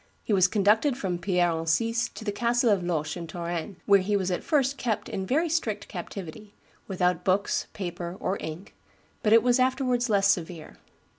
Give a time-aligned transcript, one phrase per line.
[0.23, 4.17] He was conducted from Pierre Encise to the castle of Loches in Touraine, where he
[4.17, 6.55] was at first kept in very strict captivity,
[6.87, 8.73] "without books, paper, or ink,"
[9.21, 10.79] but it was afterwards less severe.